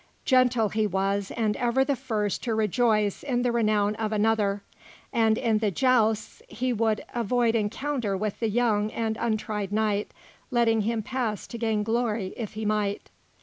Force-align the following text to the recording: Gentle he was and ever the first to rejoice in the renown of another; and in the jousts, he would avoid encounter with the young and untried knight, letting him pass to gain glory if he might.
Gentle 0.25 0.69
he 0.69 0.87
was 0.87 1.29
and 1.29 1.55
ever 1.57 1.85
the 1.85 1.95
first 1.95 2.41
to 2.45 2.55
rejoice 2.55 3.21
in 3.21 3.43
the 3.43 3.51
renown 3.51 3.93
of 3.97 4.11
another; 4.11 4.63
and 5.13 5.37
in 5.37 5.59
the 5.59 5.69
jousts, 5.69 6.41
he 6.47 6.73
would 6.73 7.05
avoid 7.13 7.53
encounter 7.53 8.17
with 8.17 8.39
the 8.39 8.49
young 8.49 8.89
and 8.89 9.15
untried 9.17 9.71
knight, 9.71 10.09
letting 10.49 10.81
him 10.81 11.03
pass 11.03 11.45
to 11.45 11.57
gain 11.59 11.83
glory 11.83 12.33
if 12.35 12.53
he 12.53 12.65
might. 12.65 13.11